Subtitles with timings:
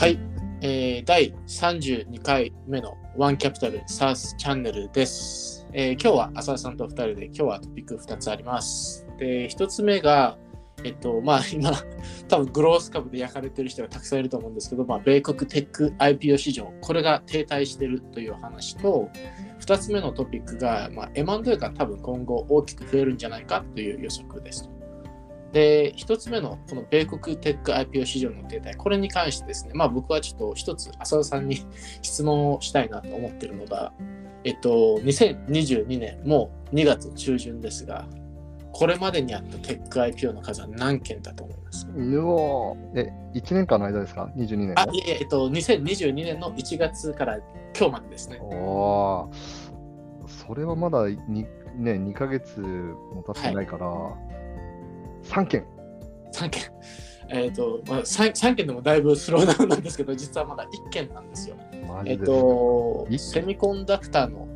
[0.00, 0.18] はい、
[0.62, 5.68] えー第32回目のワンキャピタルサースチャンネルです。
[5.74, 9.06] えー今日は浅田さんと2人で今日はトピック2つあります。
[9.18, 10.38] で、1つ目が、
[10.84, 11.72] えっと、まあ 今、
[12.28, 19.10] 多分グロース株で焼かれてる人がたくさんいると思うんですけど、まあ、米国テック IPO 市場、これが停滞してるという話と、
[19.60, 24.70] 2つ目のトピックが、まあ、M&A が多分今後大きく増えるんじゃないかという予測です。
[25.52, 31.58] で、一つ目のこの米国テック IPO 市場の停滞、これに関してですね、まあ僕はちょっと一つ浅田さんに
[32.02, 33.92] 質問をしたいなと思ってるのが、
[34.44, 38.06] えっと、2022年もう2月中旬ですが、
[38.72, 41.84] これまでにあったテック IPO の数は何件だと思います？
[41.86, 43.00] かうおー。
[43.00, 47.38] え、1年間の間ですか ?22 年あ、いえいえ、えっと、2022年の1月から
[47.76, 48.38] 今日までですね。
[48.40, 49.34] おー。
[50.46, 51.42] それはまだに、
[51.76, 53.86] ね、2ヶ月も経ってないから、
[55.30, 55.64] 3件。
[56.32, 56.62] 3件。
[57.28, 61.56] えっと、まあ3、3件でもだいぶスローダウンなんですけど、実はまだ1件なんですよ。
[61.72, 62.24] えっマジです。
[62.24, 64.48] と、一 semiconductor の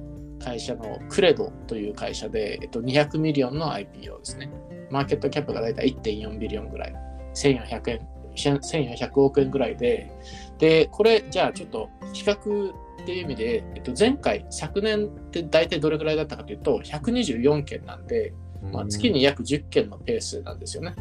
[0.43, 4.51] 会社の Credo という会社で、えっと、200 million の IPO ですね。
[4.91, 6.95] market cap がだいたい1.4 billion ぐらい。
[7.35, 10.11] 1400円、1400億円ぐらいで、
[10.59, 18.33] で、これ、じゃあちょっと比較っていう意味で、えっと、前回、昨年って大体どれぐらいだったかというと、124件なんで、
[18.73, 20.95] まあ、月に約10件のペースなんですよね。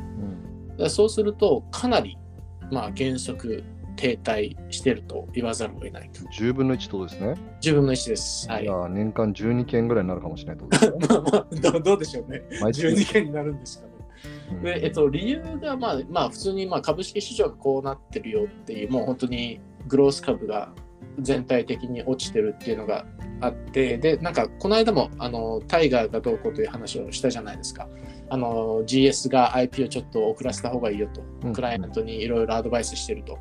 [0.78, 2.18] うん、そうすると、かなり、
[2.72, 3.64] まあ、原則
[3.96, 6.22] 停滞してると言わざるを得ないと。
[6.22, 7.36] 10分の1とですね。
[7.62, 8.50] 10分の1です。
[8.50, 10.94] はい年間12件ぐらいになるかもしれないとね。
[11.08, 12.42] まあまあどうどうでしょうね。
[12.62, 13.94] 毎月12件になるんですかね。
[13.98, 14.04] うん
[14.62, 20.74] で、えっと、理由が、まあ、まあ、普通にまあ株式市場がこうなってるよっていう、もう本当にグロース株が
[21.20, 23.06] 全体的に落ちてるっていうのが
[23.46, 27.88] あって、で、なんか、この間も、あの、タイガーがどうこうという話をしたじゃないですか。
[28.30, 33.38] あの、GS が IP をちょっと遅らせた方がいいよと、うんクライアントにいろいろアドバイスしてると。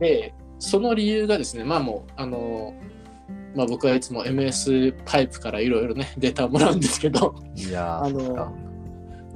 [0.00, 2.74] で、その理由がですね、まあもう、あの、
[3.54, 8.54] まあ僕はいつも MS パイプからいろいろね、 データをもらうんですけど、いやー、あの、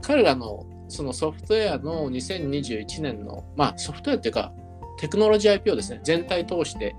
[0.03, 4.53] 彼らのそのソフトウェアの2021年の、まあソフトウェアっていうか、
[4.99, 6.95] テクノロジー IPO ですね、全体通して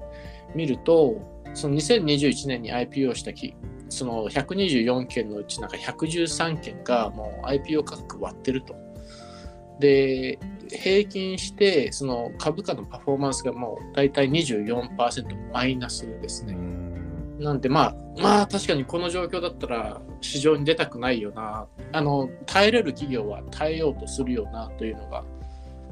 [0.56, 1.16] 見ると、
[1.54, 3.56] その2021年に IPO したき、
[3.90, 8.76] その124件のうちなんか113件がもう IPO 価格割ってると。
[9.80, 16.54] で、平均してその株価のパフォーマンスがもう大体24%マイナスですね。
[16.54, 16.82] うん
[17.42, 25.24] なんでまあまあ確かにこの状況だったら市場に出たくないよなあの耐えれる企業は耐えようとするよなというのが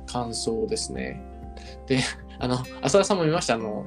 [0.06, 1.22] 感想ですね。
[1.88, 2.00] で
[2.38, 3.56] あの浅田さんも見ました？
[3.56, 3.86] あの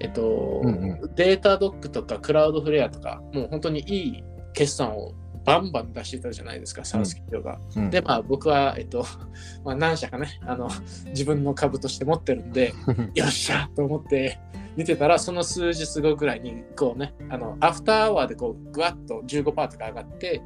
[0.00, 7.58] えっと、うんうデータドックとかクラウドフレアとかもう本当にいい決算をバンバン出してたじゃないですか、サウス企業が。
[7.76, 7.90] うん。
[7.90, 9.04] で、まあ僕は、えっと、
[9.64, 10.68] まあ何社かね、あの、
[11.06, 12.74] 自分の株として持ってるんで、
[13.14, 14.38] よっしゃと思って
[14.76, 20.42] 見てたら、その数日後ぐらいに、こうね、あの、アフターアワーでこう、ぐわっと15%とか上がって、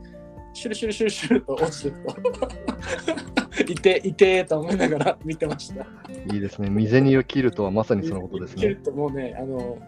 [0.55, 2.49] シュルシュルシュルシュルと落ちていくと。
[3.73, 5.85] いて、いてと思いながら見てました。
[6.33, 6.69] いいですね。
[6.69, 8.77] 未銭を切るとはまさにそのことですね切る。
[8.83, 9.79] ともうね、あの、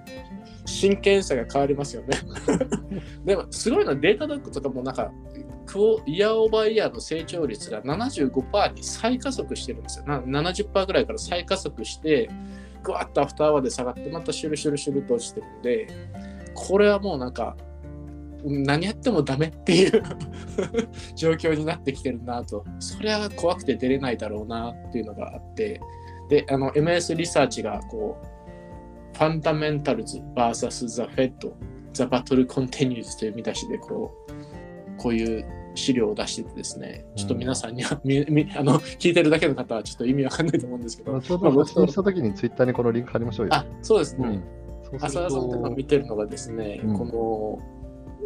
[0.64, 2.08] 真剣さが変わりますよね。
[3.24, 5.12] でも、すごいのはデータドックとかもなんか、
[5.66, 10.04] クオイヤーオーバーイヤーの成長率が75%に再加速してるんですよ。
[10.06, 12.28] な70%ぐらいから再加速して、
[12.82, 15.86] ぐわっとアフターアワーで下がって、またシュルシュルシュルと落ちてるんで、
[16.54, 17.56] これはもうなんか、
[18.44, 20.02] 何やってもダメっていう
[21.16, 22.64] 状況になってきてるなと。
[22.78, 25.80] それは怖くて出れないだろうなっていうのがあって、
[26.28, 31.52] で、あの、MS リサーチがこう、ファンダメンタルズ vs The Fed
[31.92, 43.54] The Battle Continues という見出しでこう、こういう資料を出しててですね、ちょっと皆さんには、みみあの聞いてるだけの方はちょっと意味わかんないと思うんですけど、ちょうど発信したときにツイッターにこのリンク貼りましょうよ。
[43.54, 44.28] あ、そうですね。
[44.28, 44.42] うん
[44.86, 47.75] そう浅田さんとかと見てるのがですね、うんこの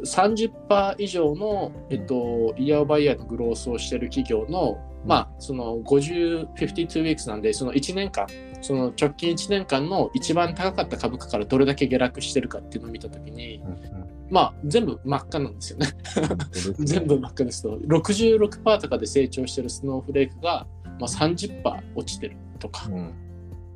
[0.05, 5.09] 30%以上の、えっと、イヤーバイヤーのグロースをしてる企業の、うん。
[5.09, 8.27] まあ、その50、52 weeks なんで、その1年間、
[8.61, 13.63] その直近1年間の一番高かった株価からどれだけ下落してるかっていうのを見たときに、
[14.31, 15.87] まあ、全部真っ赤なんですよね。
[16.81, 23.15] 全部真っ赤ですと、66%とかで成長してるスノーフレークが、まあ、30%落ちてるとか、うん。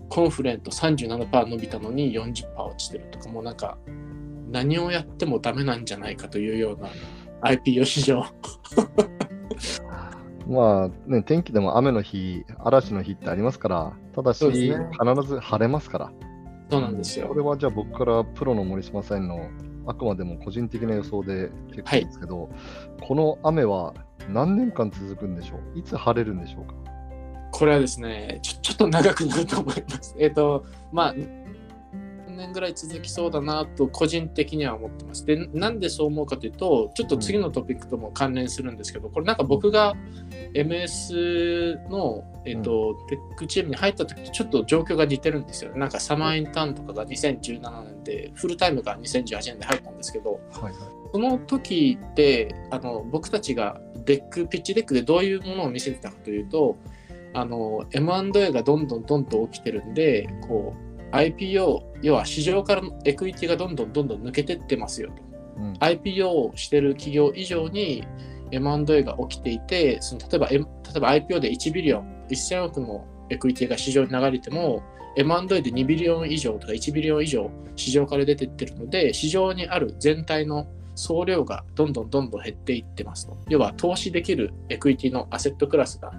[0.09, 3.79] コンフレント37%伸びたのに40%落ちてるとかもうなんか
[4.55, 6.89] 何をやってもダメなんじゃないかというような
[7.51, 8.25] IPO 市場。
[10.47, 16.13] まあね、天気でも雨の日、嵐の日ってありますから、ただし、ね必ず晴れますから。
[16.71, 17.35] そうなんですよこ。
[17.35, 19.49] れはじゃあ僕からプロの森島さんの
[19.87, 22.49] あくまでも個人的な予想で結構ですけど、
[23.03, 23.93] この雨は
[24.29, 25.79] 何年間続くんでしょう？
[25.79, 26.75] いつ晴れるんでしょうか？
[27.51, 30.15] これはですねちょ、ちょっと長くなると思います。
[30.19, 31.44] えっ、と、まあ、3
[32.37, 35.25] 年ぐらい続きそうだなと個人的には思ってます。
[35.25, 39.95] で、なんでそう思うかというと、ちょっと次のトピックとも関連するんですけど、これなんか僕が
[40.55, 45.75] MS の、えっとテックチームに入った時とちょっと状況が似てるんですよ。
[45.77, 50.73] なんかサマーインターンとかが2017年で、フルタイムが2018年で入ったんですけど、はいはい。
[51.13, 56.77] その時ってあの僕たちが deck、pitch deck でどういうものを見せてたかというと
[57.35, 60.75] あの M&A がどんどんどんどん起きてるんでこ
[61.13, 65.23] う IPO 要は市場からのエクイティがどんどんどんどん抜けてってますよと
[65.57, 65.73] うん。
[65.75, 68.07] IPO をしてる企業以上に
[68.51, 74.83] M&A が起きていてその例えば、M、例えば IPO で1 billion 1000億のエクイティが市場に流れても
[75.17, 80.67] M&A で2 billion 以上とか1 billion 以上市場から出てってるので市場にある全体の
[80.97, 83.37] 総量がどんどんどんどん減っていってますと。
[83.49, 86.13] 要は投資できるエクイティのアセットクラスが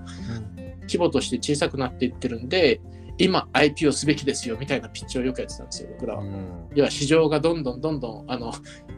[0.82, 2.82] 規模として小さくなっていってるんで
[3.18, 6.22] 今 IPO すべきですよみたいなピッチをよくやってたんですよ僕らは。
[6.22, 8.54] うん要は市場がどんどんどんどんあの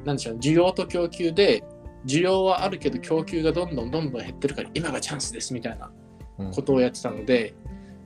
[0.05, 1.63] なんでしょう需要と供給で
[2.05, 5.91] 需要はあるけど供給がどんどんどんどん減ってるから今がチャンスですみたいな
[6.39, 7.53] うんことをやってたので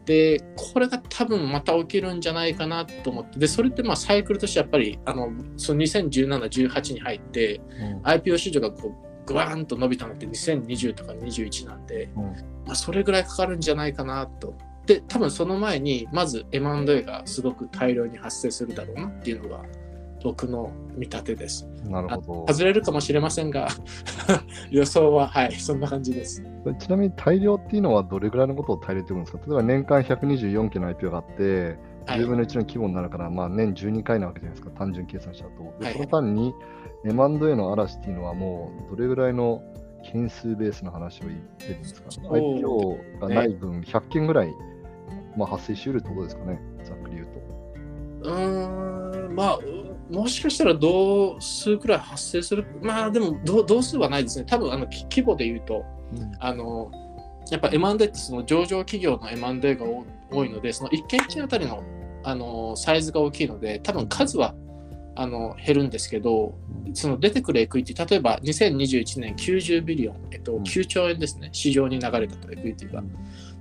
[0.05, 12.23] でこれが多分また起きるんじゃないかなと思ってでそれってまあサイクルとしてやっぱりあのその201718に入ってうん IPO 市場がこうグワーンと伸びたのって2020とか21なんで、うん
[12.65, 14.55] まあ、それぐらいかかるんじゃないかなと。
[14.95, 19.63] で多分その前にまず M&A がすごく大量に発生するだろうなっていうのが
[20.23, 21.67] 僕の見立てです。
[21.85, 23.67] なるほ外れるかもしれませんが
[24.69, 26.43] 予想ははいそんな感じです。
[26.65, 26.73] ど。
[26.75, 29.43] ちなみに大量っていうのはどれぐらいのことを大量って言うんですか？
[29.47, 35.63] 例えば年間124件の IPO があって、はい10分の1の規模になるから、まあ、年12回なわけじゃないですか、単純計算しちゃうと。
[35.79, 36.53] ではいその間に
[37.05, 39.61] M&A の嵐っていうのはもうどれぐらいの
[40.03, 42.09] 件数ベースの話を言ってるんですか？
[42.09, 44.53] そう ?IPO がない分、100件ぐらい、
[45.37, 47.51] まあ、発生しうるってことですかね、ざっくり言うと。
[48.23, 52.65] うーんまあうもしかしたら同数くらい発生する？
[52.81, 54.45] まあでも同同数はないですね。
[54.45, 55.85] 多分あのき規模で言うと
[56.39, 56.91] あの
[57.49, 61.81] やっぱ M&A ってその上場企業の M&A が多多いのでその1件1件あたりの
[62.23, 64.53] あのサイズが大きいので多分数は
[65.15, 66.53] あの減るんですけど
[66.93, 70.63] その出てくるエクイティ例えば2021年90 billion、えっと、うん。
[70.63, 71.49] 9兆円ですね。
[71.51, 72.99] 市場に流れたとエクイティが。
[72.99, 73.11] うん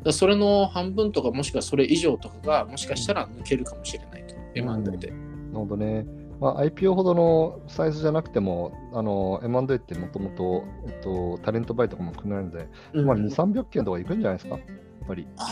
[0.03, 5.11] だそれの半分とかもしくはそれ以上とかがもしかしたら抜けるかもしれないと、M&A で。
[5.11, 5.19] なる
[5.53, 6.07] ほどね。
[6.41, 15.29] まあ、IPO ほどのサイズじゃなくても、あの M&A ってもともと、えっと、 talent buy とかも含めるので、うんまあ、2、300件とかいくんじゃないですか、やっぱり。
[15.37, 15.45] あ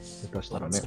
[0.00, 0.80] 下手したらね。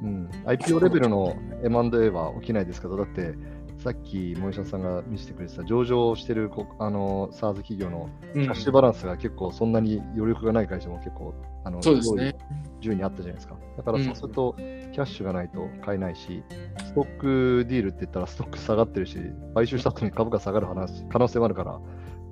[0.00, 3.34] うん、IPO レベルの M&A は起きないですけど、だって、
[3.78, 11.34] さっき森下さんが見せてくれてた上場してるこあの SARS 企業のうんキャッシュバランスが結構そんなに余力がない会社も結構
[11.64, 12.34] あのそうですね。
[12.80, 13.56] 上位にあったじゃないですか。
[13.76, 16.42] だからそうすると、キャッシュがないと買えないし、
[16.78, 19.18] ストックディールって言ったらストック下がってるし、
[19.54, 21.80] 買収した後に株価下がる話可能性もあるから、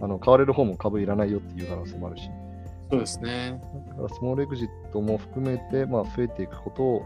[0.00, 2.31] あの買われる方も株いらないよっていう可能性もあるし、
[2.90, 3.60] そうですね。
[3.88, 7.02] だからスモールエグジットも含めて、まあ、増えていくこと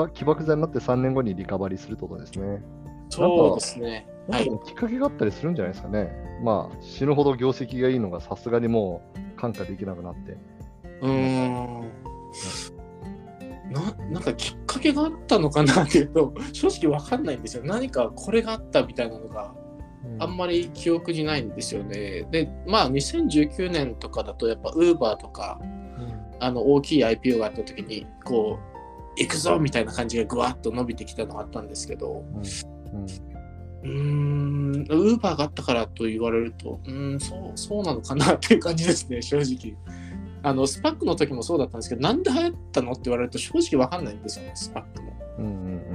[0.00, 2.62] が起爆剤になって3年後にリカバリーするってことですね。
[3.12, 4.06] そうですね。
[4.28, 4.48] はい。
[4.48, 6.10] なんかきっかけがあったりするんじゃないですかね。
[6.42, 9.02] まあ、死ぬほど業績がいいのがさすがにも
[9.36, 10.36] う感化できなくなって。
[11.02, 11.90] うーん。
[13.70, 13.80] な
[14.10, 17.62] なんかきっかけがあったのかなっていうと 正直わかんないんですよ。
[17.64, 19.54] 何かこれがあったみたいなのが
[20.18, 22.26] あんまり記憶にないんですよね。
[22.30, 25.60] でまあ2019年とかだとやっぱ Uber とか
[26.38, 28.72] あの大きい IPO があった時にこう
[29.16, 39.76] 行くぞみたいな感じがぐわっと伸びてきたのがあったんですけどうんうーんウーバーがあったからと言われるとうんそうそうなのかなっていう感じですね正直。
[40.44, 45.12] あのスパックの時もそうだったんですけどなんで流行ったのって言われると正直わかんないんですよねスパックも。
[45.38, 45.91] うんうん、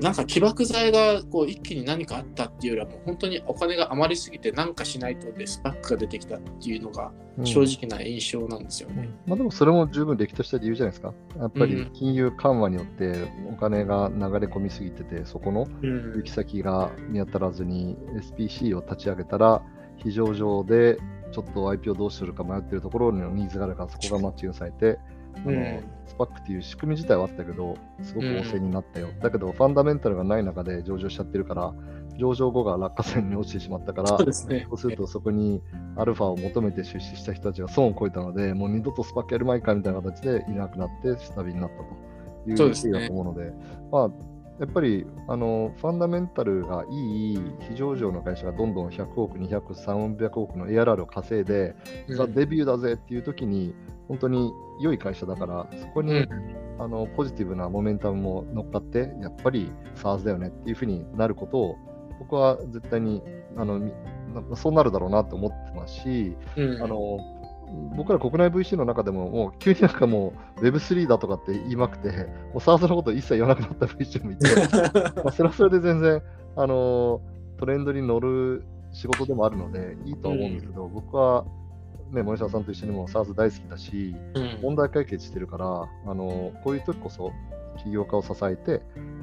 [0.00, 9.08] なんか起爆剤がこう一気に何かあったっていうよりはもう本当にお金が余りすぎて何かしないとでスパックが出てきたっていうのがうん正直な印象なんですよね。
[9.26, 11.14] まあ、でもそれも十分歴とした理由じゃないですか。
[11.38, 17.96] やっぱりうん金融緩和によってお金が流れ込みすぎてて、そこのうん行き先が見当たらずに
[18.36, 19.62] SPC を立ち上げたら、
[19.96, 20.98] 非常上で
[21.32, 24.98] ちょっと IPO どうするか迷ってるところにニーズがあるから、そこがマッチングされて、
[25.36, 29.08] あのうんスパックっていう仕組み自体はあったけど、すごく旺盛になったよ。
[29.22, 31.72] だけど、ファンダメンタルがない中で上場しちゃってるから、
[32.18, 34.66] 上場後が落下線に落ちてしまったから、そうですね。
[34.68, 35.62] そうするとそこに
[35.96, 43.52] アルファを求めて出資した人たちが損を超えたので、もう二度とスパックやるまいかみたいな形でいなくなって、下火になったというそうですね経緯だと思うので、
[43.92, 44.10] まあ、
[44.60, 47.38] やっぱりあのファンダメンタルがいい
[47.70, 51.74] 非上場の会社がどんどん100億、200億、300億の ARR を稼いで、
[52.08, 52.16] うん。
[52.16, 53.74] ザ・デビューだぜっていう時に、
[54.06, 56.28] 本当に良い会社だから、そこに、うん。
[56.78, 61.76] あのポジティブなモメンタムも乗っかって、やっぱり SARS だよねっていうふうになることを、
[62.18, 63.22] 僕は絶対に
[63.56, 63.80] あの
[64.54, 66.82] そうなるだろうなと思ってますし、うん。
[66.82, 67.18] あの
[67.96, 74.46] 僕ら国内 VC の中でも、もう急になんかもう Web3 だとかって言いまくて、もう SARS のこと一切言わなくなった VC もいて、
[75.22, 76.22] まあそれはそれで全然、
[76.56, 77.20] あの
[77.58, 81.44] トレンドに乗る仕事でもあるので、いいとは思うんですけど、僕は、
[82.10, 84.58] ね、森沢さんと一緒にも SARS 大好きだし、うん。
[84.62, 87.32] 問題解決してるから、あのこういう時こそ
[87.82, 88.82] 起業家を支えて、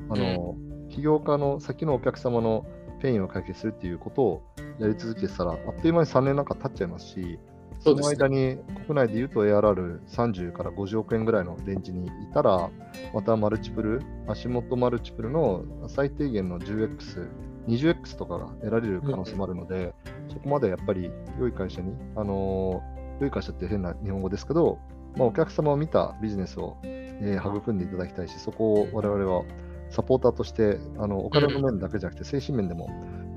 [0.10, 0.56] あの
[0.90, 2.66] 起業家の先のお客様の
[3.02, 4.42] ペインを解決するっていうことを
[4.80, 6.48] やり続けてたら、あっという間に3年なん。
[6.48, 7.40] か経っちゃいますし、
[7.80, 12.70] その間に国内で言うと ARR30 から50億円ぐらいのレンジにいたら、
[13.14, 17.30] またマルチプル、足元マルチプルの最低限の 10X、
[17.68, 19.94] 20X とかが得られる可能性もあるので、
[20.30, 22.82] そこまでやっぱり良い会社に、あの
[23.20, 24.80] 良い会社って変な日本語ですけど、
[25.16, 29.44] まあ、お客様を見たビジネスを、えー育んでいただきたいし、そこを我々は
[29.90, 32.90] サポーターとして、あのお金の面だけじゃなくて、精神面でも、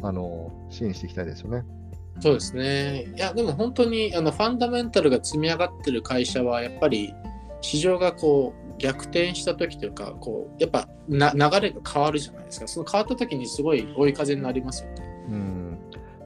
[0.02, 1.64] あの支援していきたいですよね。
[2.20, 3.06] そうですね。
[3.16, 7.14] いや、でも本当にあのファンダメンタルが積み上がってる会社は、やっぱり
[7.60, 12.68] 市場がこう逆転した時というか、こうやっぱな流れが変わるじゃないですか。
[12.68, 14.96] その変わった時にすごい追い風になりますよね。
[15.28, 15.78] うん、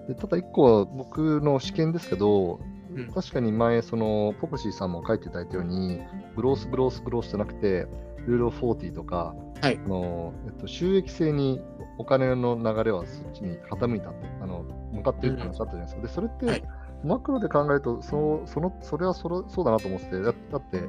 [0.09, 2.75] でただ一個は僕の試験ですけど、うん
[3.13, 6.01] 確かに前、そのポクシーさんも書いていただいたように、
[6.37, 7.87] グロース、グロース、グロースじゃなくて、
[8.27, 11.61] ルールオフ40とか、はいあのえっと、収益性に
[11.99, 16.03] お金の流れはそっちに傾いたって、あの向かっているって話だったじゃないですか。
[16.03, 16.65] で、それって、はい
[17.05, 20.83] マクロで考えると、そそのそれはそれそうだなと思ってて、だだって、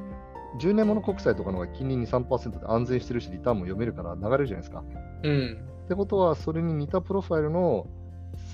[0.58, 4.82] 10年物国債とかの方が金利2、3%で安全してるし、リターンも読めるから流れるじゃないですか。
[5.22, 5.66] うん。
[5.84, 7.86] ってことは、それに似たプロファイルの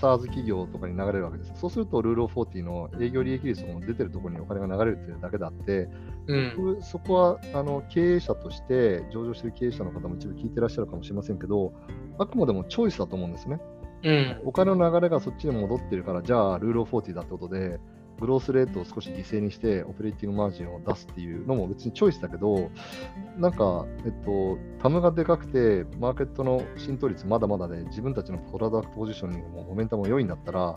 [0.01, 1.53] SARS 企業とかに流れるわけです。
[1.57, 5.89] そうすると、ルールオフ40の営業利益率も出てるところにお金が流れるっていうだけであって、
[6.27, 6.53] うん。
[6.57, 11.73] 僕そこはあの経営者として、上場している経営者の方も一部聞いてらっしゃるかもしれませんけど、
[12.19, 13.61] あくまでもチョイスだと思うんですね。
[14.05, 14.41] うん。
[14.45, 17.79] お金の流れがそっちに戻ってるから、じゃあ、ルールオフ40だってことで、
[18.21, 22.71] グロースレートを少し犠牲にして、オペレーティングマージンを出すっていうのも別にチョイスだけど、
[23.37, 30.75] なんか、えっと、タムがでかくて、マーケットの浸透率まだまだで、自分たちのプロダクトポジショニングもモメンタムも良いんだったら、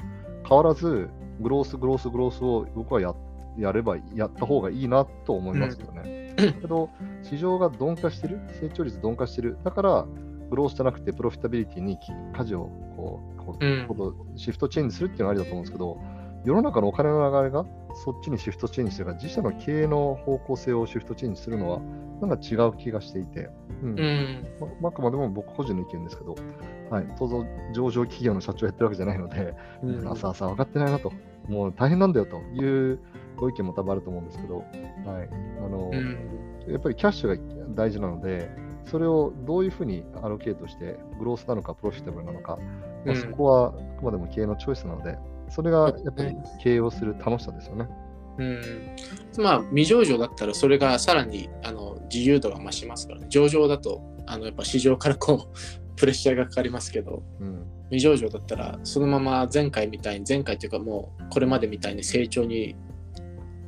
[0.48, 3.14] 変わらず、グロース、グロース、グロースを僕はや
[3.58, 6.36] やれば、やった方がいいなと思いますよね。
[6.36, 6.90] だけど、
[7.24, 10.08] 市場が鈍化してる、成長率鈍化してる、だから、
[10.50, 11.98] グロースじゃなくてプロフィタビリティに
[12.34, 15.98] 舵をこうこうシフトチェンジするっていうのはありだと思うんですけど、
[16.46, 19.06] 世の中のお金の流れがそっちにシフトチェンジしてる。
[19.08, 21.80] から、自社の経営の方向性をシフトチェンジするのは、
[22.22, 23.50] なんか違う気がしていて、
[23.82, 24.00] うん。
[24.00, 24.48] うん。
[24.60, 26.36] ままあくまでも僕個人の意見ですけど、
[26.90, 30.08] はい、当然上場企業の社長やってるわけじゃないので、うん。
[30.08, 31.12] 朝朝分かってないなと、
[31.48, 33.00] もう大変なんだよという
[33.38, 34.68] ご意見も多分あると思うんですけど、はい。
[35.66, 36.72] あのうん。
[36.72, 38.50] やっぱりキャッシュが大事なので、
[38.84, 42.58] それをどういうふうにアロケートして、グロースなのか、プロフィタブルなのか、
[43.06, 43.22] まあうん。
[43.22, 45.18] そこはあくまでも経営のチョイスなので、
[45.50, 47.88] それがやっぱり経営をする楽しさですよね。
[48.38, 48.96] うん、
[49.38, 53.28] まあ未上場だったらそれがさらにあの自由度が増しますからね。
[53.30, 57.24] 上場だとあのやっぱ市場からこうプレッシャーがかかりますけど。
[57.40, 62.76] うん未上場だったらそのまま前回みたいに前回というかもうこれまでみたいに成長に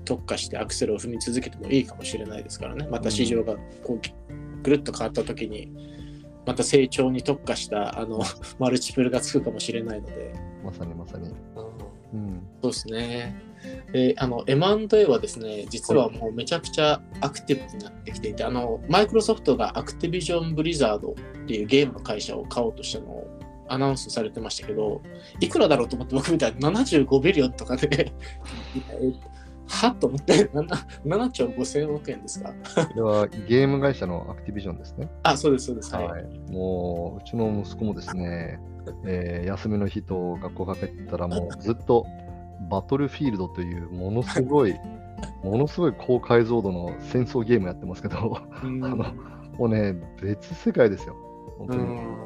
[0.06, 2.88] 特化してアクセルを踏み続けてもいいかもしれないですからね。
[2.90, 5.72] また市場がこうぐるっと変わった時に
[6.46, 8.22] また成長に特化したあの
[8.58, 11.30] マルチプルがつくかもしれないので、まさにまさに。
[11.30, 11.67] うん
[12.14, 13.48] うんそうですね。
[13.92, 23.28] で、あの、M&A はですね、実はもうめちゃくちゃアクティブになってきていて、あの、マイクロソフトがアクティビジョン・ブリザードっていうゲームの会社を買おうとしたのを
[23.70, 25.02] アナウンスされてましたけど、
[25.40, 28.14] いくらだろうと思って僕みたいに75ビリオンとかで、
[29.68, 30.68] はっと思って、7,
[31.06, 32.54] 7兆5000億円ですか？
[32.88, 35.10] これはゲーム会社のアクティビジョンですね。
[35.24, 35.94] あ、そうです、そうです。
[35.94, 36.08] はい。
[36.08, 38.60] はい、もう、うちの息子もですね、
[39.06, 42.06] えー休みの日と学校が帰ったら、もうずっと
[42.70, 44.76] バトルフィールドというものすごい、
[45.44, 48.96] ものすごい高解像度の戦争ゲームやってますけど、うんあの
[49.58, 51.16] もうね、別世界ですよ。
[51.58, 52.18] 本当にうん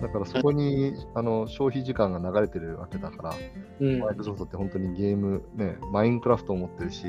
[0.00, 3.34] だからそこにあの消費時間が流れてるわけだから、
[3.80, 7.04] うんマイクロソフトって本当にゲーム、ね、マインクラフトを持ってるし、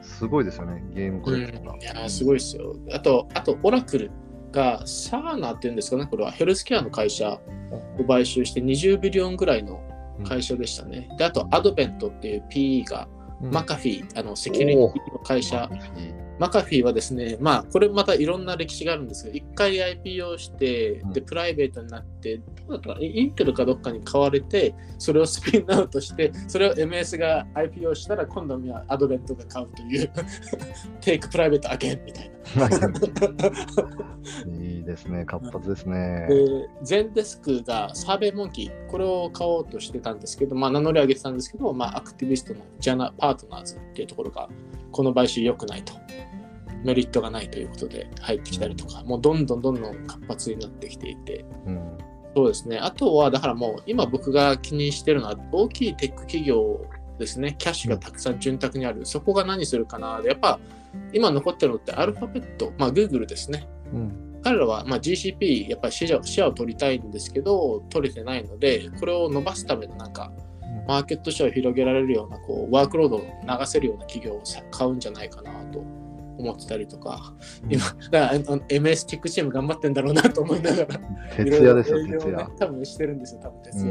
[0.00, 1.76] すごいですよね、ゲームコレクションが。
[1.76, 2.76] いやーすごいですよ。
[2.92, 4.10] あと、あと、オラクル
[4.50, 7.40] がサーナっていうんですかね、これはヘルスケアの会社
[7.98, 9.80] を買収して20ビリオンぐらいの
[10.24, 11.08] 会社でしたね。
[11.18, 15.68] で、あと、アドベントっていう PE が、うんマカフィー、あのセキュリティの会社、
[16.42, 30.10] マカフィーはですね、まあ、これまたいろんな歴史があるんですが、一回 IPO して、で、プライベートになって、どうだったインテルかどっかに買われて、それをスピンアウトして、それを MS が IPO したら、今度はアドベントが買うという、
[31.00, 32.32] take private again みたいな。
[34.60, 36.26] いいですね、活発ですね。
[36.28, 44.48] で、ゼンデスクがサーベイモンキー、これを買おうとしてたんですけど、まあ、名乗り上げてたんですけど、まあ、アクティビストのジャナ・パートナーズっていうところが、
[44.90, 45.92] この買収良くないと。
[46.84, 51.98] メリットがないということで入ってきたりとか、もうどんどんどんどん活発になってきていて、うん
[52.34, 52.78] そうですね。
[52.78, 56.86] あとは、だからもう、今僕が気にしてるのは、大きいテック企業
[57.18, 57.54] ですね。
[57.58, 59.04] キャッシュがたくさん潤沢にある。
[59.04, 60.20] そこが何するかな。
[60.22, 60.58] でやっぱ、
[61.12, 63.68] 今残ってるのってアルファベット、まあ、Google ですね。
[63.92, 70.32] うん彼らはまあ GCP、やっぱりシェアシェアを取りたいんですけど、取れてないので、これを伸ばすためのなんか、
[70.88, 76.01] マーケットシェアを広げられるような、こう、ワークロードを流せるような企業をさ買うんじゃないかなと
[76.38, 77.34] 思ってたりとか、
[77.68, 80.86] 今、だから MS テックチーム頑張ってんだろうなと思いながら、
[81.36, 82.50] 徹夜ですよ、徹夜。
[82.58, 83.90] 多分してるんですよ、多分徹夜で。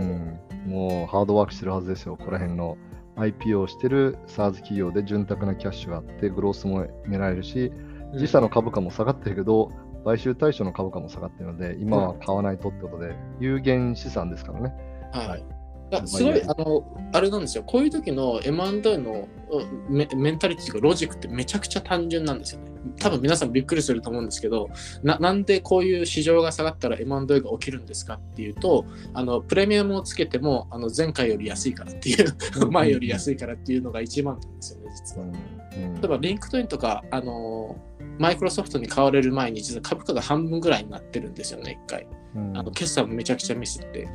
[0.65, 2.77] うん、もうハードワークしてるはずですよ、ここら辺の
[3.15, 7.71] IPO をしてる SARS 企業で潤沢なキャッシュがあって、グロースも狙えるし、
[8.13, 9.71] 自社の株価も下がってるけど、
[10.03, 14.73] 買収対象の株価も下がってるので、今は買わないとってことで、有限資産ですからね。
[15.11, 15.60] はい。
[15.91, 16.83] だすごい、あの、
[17.13, 17.63] あれなんですよ。
[17.63, 22.71] こういう時の M&A のうんメメンタリティとかロジックってめちゃくちゃ単純なんですよね。
[22.97, 24.69] 多分皆さんびっくりすると思うんですけど、
[25.03, 32.33] ななんでこういう市場が下がったら M&A が起きるんですかっていうと、あのプレミアムをつけてもあの前回より安いからっていう、
[32.71, 35.27] 前より安いからっていうのが一番なんですよね、実は。
[35.27, 35.33] うん
[35.71, 37.77] 例えば、リンクトインとか、あの
[38.17, 42.07] マイクロソフトに買われる前に、実は株価が半分ぐらいになってるんですよね、一回。
[42.35, 44.07] うんあの決算もめちゃくちゃミスって。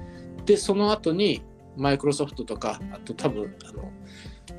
[0.45, 1.43] で、その後に
[1.77, 3.93] マイクロソフトとか、あと多分、あの、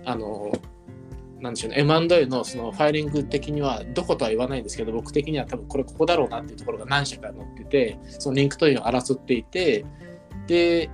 [0.06, 0.52] あの、
[1.40, 9.86] なんでしょうね、M&A のその filing 的には、どことは言わないんですけど、僕的には多分これここだろうなっていうところが何社か載ってて、その LinkedIn を争っていて、
[10.48, 10.90] で、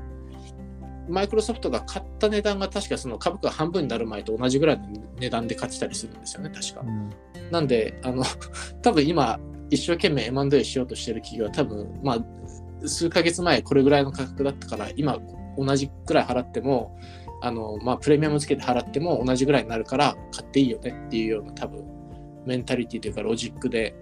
[1.08, 4.88] マイクロソフトが買った値段が確かその株価が半分になる前と同じぐらいの
[5.20, 6.90] 値段で買ってたりするんですよね、確かう。
[6.90, 7.10] ん
[7.52, 8.24] なんで、あの、
[8.82, 9.40] 多分今、
[9.70, 15.18] 一生懸命 M&A しようとしてる企業は多分、まあ、数ヶ月前これぐらいの価格だったから、今
[15.58, 16.98] 同じくらい払っても、
[17.42, 21.84] あの、まあ、プレミアムつけて払っても同じぐらいになるから買っていいよねっていうような多分、
[22.46, 23.96] メンタリティというかロジックで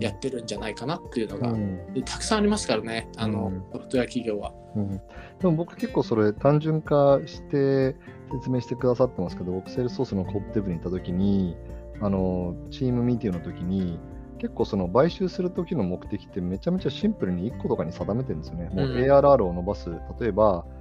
[0.00, 4.52] やってるんじゃないかなっていうのが、うんでたくさんありますからね、あの、うんソフトウェア企業は。
[4.76, 5.00] うん
[5.40, 7.94] でも僕結構それ単純化して
[8.32, 11.56] 説明してくださってますけど、僕セールスソースのコップデブに行った時に、
[12.00, 13.98] あの、チームミーティングの時に、
[14.38, 18.70] 結構その買収する時の目的ってめちゃめちゃシンプルに1個とかに定めてるんですよね。
[18.72, 19.90] もううん ARR を伸ばす。
[20.20, 20.77] 例えば、き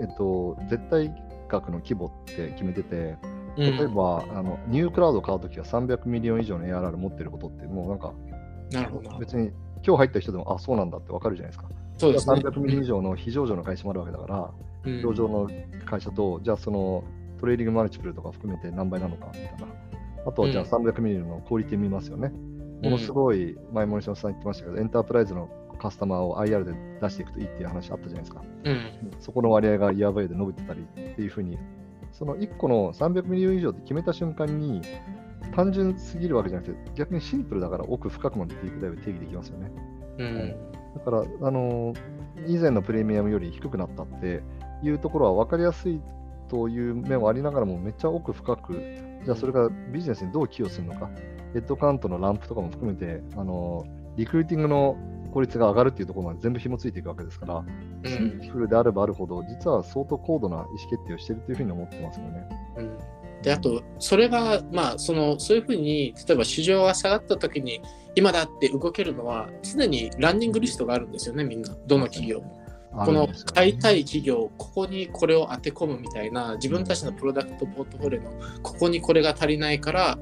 [0.00, 1.12] えっと、絶対
[1.48, 8.14] 額の規模って決めてて、うん例えば、あの new cloud を買うときは300 million 以上の ARR 持ってることって、もうなんか、
[8.70, 9.18] なるほど。
[9.18, 9.48] 別に
[9.84, 11.68] 今日入った人でも、あ、そうなんだってわかるじゃないですか。
[11.98, 12.36] そうですね。
[12.36, 14.50] 300ミリ以上の非上場の会社もあるわけだから、
[14.84, 15.50] うん上場の
[15.84, 17.04] 会社と、じゃあその
[17.38, 19.66] trading multiple とか含めて何倍なのかみたいな。
[20.26, 22.32] あとはじゃあうん300ミリのクオリティ見ますよね。
[22.82, 28.42] ものすごい、前森下さん言ってましたけど、 enterprise の customer を IR で出していくといいっていう話あったじゃないですか。
[28.64, 29.10] うん。
[29.18, 31.58] そこの割合が year by で伸びてたりっていうふうに、
[32.12, 34.82] その1個の300 million 以上って決めた瞬間に、
[35.54, 39.72] 単純すぎるわけじゃなくて、逆にシンプルだから奥深くまで deep dive 定義できますよね。
[40.18, 40.56] うん。
[40.94, 41.94] だから、あの
[42.46, 44.42] 以前のプレミアムより低くなったって
[44.82, 46.00] いうところは分かりやすい
[46.48, 48.72] という面はありながらも、めっちゃ奥深く、
[49.24, 51.08] じゃあそれがビジネスにどう寄与するのか、
[51.52, 53.84] ヘッドカウントのランプとかも含めて、あの
[54.16, 54.96] リクルーティングの
[55.30, 57.64] 効率が上がるっていうところまで全部紐ついていくわけですから、
[58.04, 58.48] シうん。
[58.48, 62.48] ンプルであればあるほど、実は相当高度な意思決定をしているというふうに思ってますよね。
[62.76, 62.98] うん。
[63.42, 67.80] であと、それが、まあ、そのそういうふうに、例えば市場が下がった時に、
[68.14, 72.60] 今だって動けるのは、常にランニングリストがあるんですよね、みんな、どの企業も。
[72.92, 78.30] この買いたい企業、ここにこれを当て込むみたいな、自分たちのプロダクトポートフォリオの、
[78.62, 80.18] ここにこれが足りないから、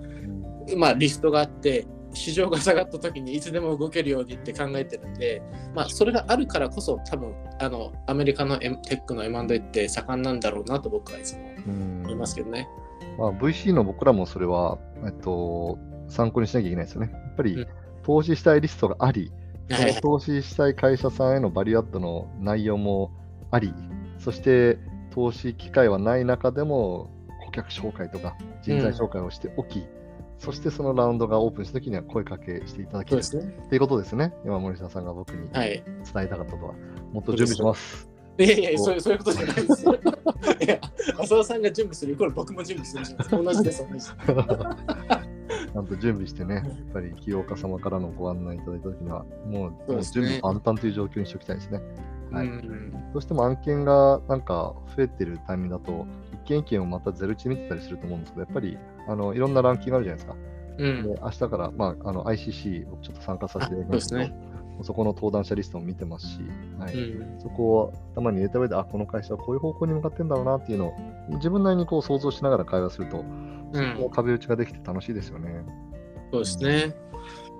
[0.76, 1.86] まあ、リストがあって、
[2.18, 5.42] 市場が下がった時にいつでも動けるようにって考えてるんで、
[5.74, 12.68] まあ、それがあるからこそ、多分あのアメリカの M テックの M&A って盛んなんだろうなと僕はいつもうん思いますけどね。
[13.18, 15.78] まあ、VC の僕らもそれは、えっと、
[16.08, 17.10] 参考にしなきゃいけないですよね。
[17.12, 17.66] やっぱり、うん
[18.08, 19.30] 投資したいリストがあり、
[19.68, 23.10] そはいの投資したい会社さんへのバリューアットの内容も
[23.50, 23.74] あり、
[24.18, 24.78] そして
[25.10, 27.10] 投資機会はない中でも
[27.44, 29.86] 顧客紹介とか人材紹介をしておき、
[30.38, 33.62] そしてそのラウンドがオープンしたときには声かけしていただけるそうですね。
[33.66, 34.32] っていうことですね。
[34.44, 35.82] 今、森下さんが僕に伝はい。
[36.24, 36.74] えたかったとは。
[37.12, 38.08] もっと準備します。
[38.38, 39.94] いやいや、そういうそういうことじゃないですよ。
[39.94, 40.80] いや、
[41.18, 43.42] 浅田さんが準備するイコール僕も準備するじゃないですか。
[43.42, 44.16] 同じです、同じです。
[45.10, 51.80] あゃんと準備してね、やっぱり清岡様からのご案内いただいたときには、もうもう準備万端という状況にしておきたいですね。
[52.30, 60.36] はいうんどうしても案件がなんか増えてるタイミングだと、一件一件をまたゼロ値で見てたりすると思うんですけど、やっぱりあのいろんなランキングあるじゃないですか。
[60.78, 66.40] うんで明日から、まあ、あの ICC をちょっと参加させていただきますけど、あそうですそこの登壇者リストも見てますし、
[66.78, 70.94] はいうんそこを頭に入れた上で、あ、この会社はこういう方向に向かってんだろうなっていうのを、
[71.30, 75.64] 自分なりにこう想像しながら会話すると、うんこう壁打ちができて楽しいですよね。
[76.32, 77.07] そうですね。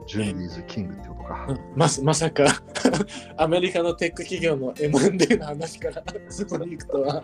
[0.07, 1.47] 準備 is king ってことか。
[1.75, 2.45] ままさか。
[3.37, 7.23] アメリカのテック企業の M&A の話から そこに行くとは。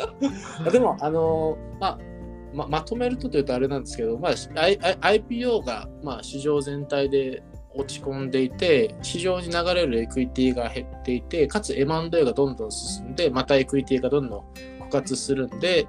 [0.70, 1.98] でもあのまあ
[2.52, 7.42] ままとめるとというとあれなんですけど、まあ、I I IPO が、まあ、市場全体で
[7.74, 14.44] 落ち込んでいて市場に流れる equity が減っていてかつ M&A がどんどん進んでまた equity がどんどん
[14.84, 15.86] 枯渇するんで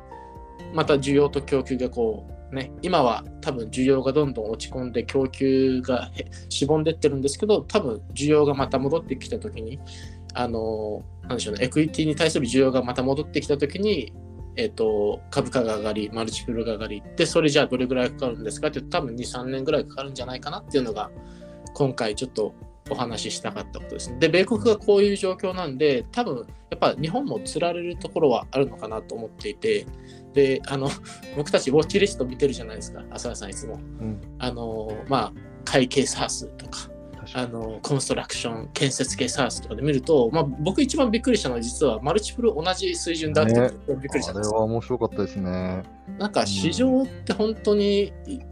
[0.73, 6.09] また需要と供給がこうね今は多分需要がどんどん落ち込んで供給が
[6.49, 9.79] しぼんでってるんですけど多分需要がまた戻ってきた時に
[10.33, 14.13] あのなんでしょうね equity に対する需要がまた戻ってきた時に
[14.55, 21.09] えっと株価が上がり multiple が上がりでそれじゃあどれぐらいかかるんですかって多分23年ぐらいかかるんじゃないかなっていうのが
[21.73, 22.53] 今回ちょっと
[22.89, 24.17] お話ししたかったことですね。
[24.19, 29.85] で米国がこういう状況なんで多分やっぱ日本もつられるところはあるのかなと思っていて
[30.33, 30.89] であの
[31.37, 33.75] 僕たちウォッチリスト見てるじゃないですか浅田さんいつも。
[33.75, 35.33] うん、あのまあ
[35.65, 36.89] 会計サースとか。
[37.35, 45.83] あのコンストラクション建設系サースとかで見ると、まあ、僕一番びっくりしたのは実はマルチプル同じ水準だっていうのがびっくりしたんですあれは面白かったですね。
[46.19, 48.11] なんか市場って本当に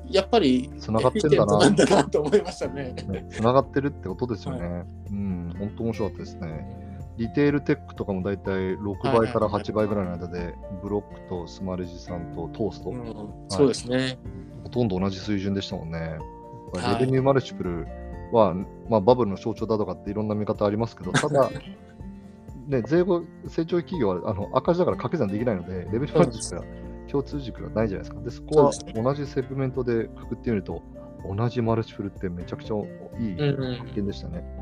[0.09, 2.95] やっぱり繋がってんだなエフィシェントなんだなと思いましたね。
[3.29, 4.85] つながってるってことですよね。
[5.09, 6.80] うん、本当面白かったですね。
[7.17, 14.17] リテールテックとかもだいたい6倍から8倍ぐらいの間で、ブロックとスマレジさんとトースト、うん、そうですね。
[14.63, 15.99] ほとんど同じ水準でしたもんね。
[15.99, 17.87] はいレベニューマルチプル
[18.31, 18.55] は、
[18.89, 21.51] まあ、バブルの象徴だとかっていろんな見方ありますけど、ただ、
[22.67, 26.67] ね、税後成長企業はあの赤字だから掛け算できないので、レベニューマルチプルは
[27.09, 28.21] 共通軸がないじゃないですか。
[28.21, 30.81] で、そこは同じセグメントでくくってみると、
[31.27, 34.45] 同じマルチプルってめちゃくちゃいいうんうん発見でしたね。
[34.55, 34.60] うん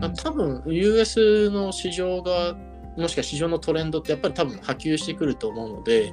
[0.00, 2.56] あ多分 US の市場が
[2.96, 6.12] もしくは市場のトレンドってやっぱり多分波及してくると思うので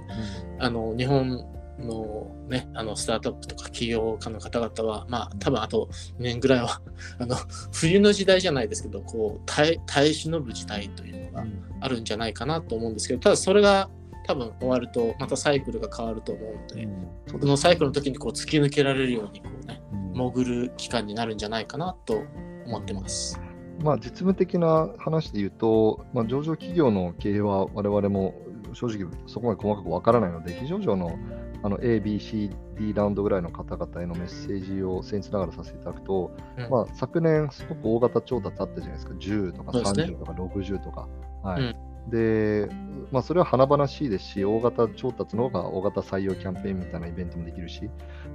[0.60, 1.46] あの日本
[1.80, 6.82] の,、ね、あのスタートアップとか起業家の方々はまあ多分あと2年ぐらいは
[7.20, 7.36] あの
[7.72, 11.46] 冬の時代じゃないですけどこう耐え忍ぶ時代というのが
[11.82, 13.90] あるんじゃないかなと思うんですけどただそれが
[14.28, 17.08] 多分終わるとまたサイクルが変わると思うので、うん。
[17.28, 20.14] そのサイクルの時にこう突き抜けられるようにこうねうん。
[20.14, 22.24] 潜る期間になるんじゃないかなと
[22.66, 23.40] 思ってます。
[23.82, 28.34] まあ、実務的な話で言うと、まあ、上場企業の経営は我々も
[28.74, 31.18] 正直そこまで細かくわからないので、非上場の
[31.64, 36.70] あの A、B、C、D ラウンドぐらいの方々へのメッセージを僭越ながらさせていただくと、うん。
[36.70, 40.04] まあ、昨年すごく大型調達あったじゃないですか、10とかそうですね。
[40.16, 41.08] 30とか60とか。
[41.42, 41.62] はい。
[41.62, 42.10] うん。
[42.12, 42.70] で、
[43.12, 47.90] まあ、それは華々しいですし、大型調達の方が大型採用キャンペーンみたいなイベントもできるし、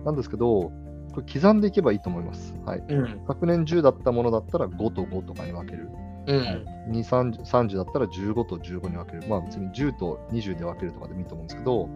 [0.04, 0.72] なんですけど、
[1.12, 2.54] これ刻んでいけばいいと思います。
[2.64, 5.88] はい、うん昨年10だったものだったら5と5とかに分ける。
[6.26, 9.28] うん2、30 30だったら15と15に分ける。
[9.28, 11.88] まあ別に10と20で分けるとかでもいいと思うんですけど、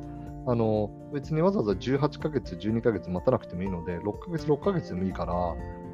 [0.47, 5.35] あの別にわざわざ18ヶ月、12ヶ月待たなくてもいいので、6ヶ月、6ヶ月でもいいから、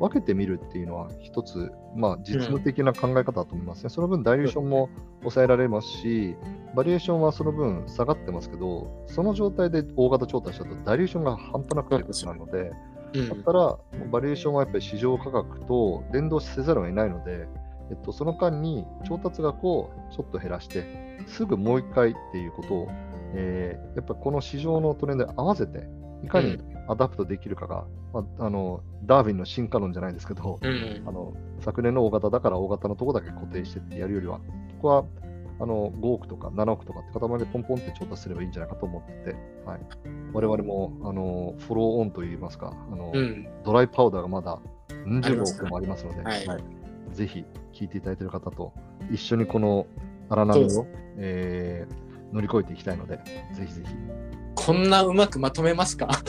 [0.01, 3.91] 分けてみるっていうのは一つ、まあ実務的な考え方だと思いますね。
[3.91, 4.89] その分、ダイリューションも
[5.21, 6.37] 抑えられますし、
[6.75, 12.07] valuation はその分下がってますけど、その状態で大型調達だと dilution が半端なくなる
[12.39, 13.79] ので、うんだったら、
[14.11, 17.49] valuation はやっぱり市場価格と連動せざるを得ないので、
[17.91, 22.89] えっと、その間に調達額をちょっと減らして、すぐもう一回っていうことを、
[23.35, 25.89] えーやっぱこの市場のトレンドに合わせて、
[26.23, 31.03] いかに adapt できるかが、まあ、あのダーウィンの進化論じゃないですけど、うん。
[31.07, 34.45] あの昨年の大型だから大型のところだけ固定してってやるよりは、こ
[34.83, 35.05] こは
[35.61, 39.81] あの5億とか7億とかって塊でポンポンって調達すればいいんじゃないかと思ってて、はい、
[40.33, 43.49] 我々もあのフォローオンといいますか、あのうん。
[43.65, 44.59] ドライパウダーがまだ
[45.07, 46.47] うん十億もありますので、はい。
[47.15, 48.73] ぜひ聞いていただいている方と
[49.11, 49.87] 一緒にこの
[50.29, 50.87] 荒波を
[51.19, 53.17] えー乗り越えていきたいので、
[53.53, 53.95] ぜひぜひ。
[54.65, 56.09] こんなうまくまとめますか？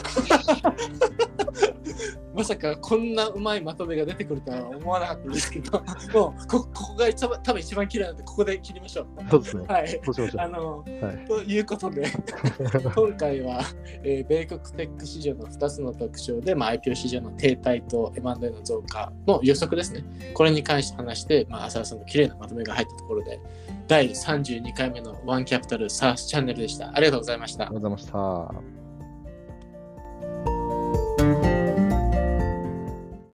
[2.33, 5.83] まさかこんなうまいまとめが出てくるとは思わなかったですけど、
[6.17, 9.07] もうここが一番多分一番綺麗なので、ここで切りましょう。
[9.29, 9.65] そうですね。
[9.67, 9.99] はい。
[10.05, 11.05] そうしましょあのう。
[11.05, 11.25] はい。
[11.27, 12.07] ということで、
[12.95, 13.61] 今回は、
[14.03, 20.05] えー米国テック市場の2つの特徴で、まあ、IPO 市場の停滞と M&A の増加の予測ですね。
[20.33, 23.41] これに関して話して、まあ、浅田さんの綺麗なまとめが入ったところで、
[23.87, 26.91] 第32回目のワンキャピタルサースチャンネルでした。
[26.95, 28.80] ありがとうございましたありがとうございました。